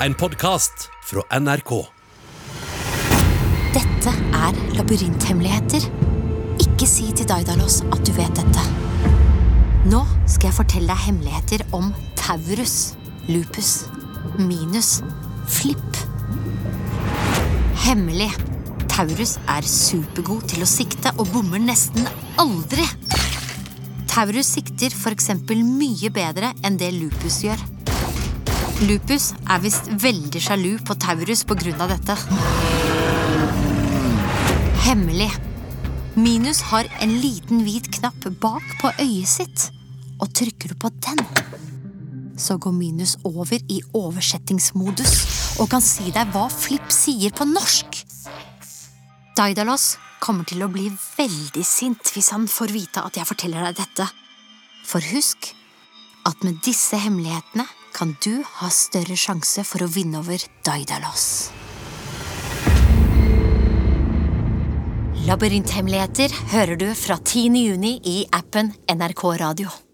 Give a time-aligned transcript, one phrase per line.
[0.00, 1.70] En podkast fra NRK.
[3.74, 5.84] Dette er labyrinthemmeligheter.
[6.64, 8.62] Ikke si til Daidalos at du vet dette.
[9.92, 12.94] Nå skal jeg fortelle deg hemmeligheter om Taurus,
[13.28, 13.74] Lupus,
[14.38, 15.02] Minus,
[15.52, 16.00] Flipp.
[17.84, 18.30] Hemmelig.
[18.88, 22.08] Taurus er supergod til å sikte og bommer nesten
[22.40, 22.88] aldri.
[24.08, 25.28] Taurus sikter f.eks.
[25.44, 27.69] mye bedre enn det Lupus gjør.
[28.80, 32.14] Lupus er visst veldig sjalu på Taurus av dette.
[34.86, 35.28] Hemmelig.
[36.16, 39.66] Minus har en liten hvit knapp bak på øyet sitt.
[40.20, 41.20] Og trykker du på den,
[42.36, 45.12] så går Minus over i oversettingsmodus
[45.60, 48.00] og kan si deg hva Flipp sier på norsk.
[49.36, 53.82] Daidalos kommer til å bli veldig sint hvis han får vite at jeg forteller deg
[53.82, 54.08] dette.
[54.88, 55.52] For husk
[56.28, 61.50] at med disse hemmelighetene kan du ha større sjanse for å vinne over Daidalos.
[65.28, 67.60] Labyrinthemmeligheter hører du fra 10.
[67.60, 69.89] juni i appen NRK Radio.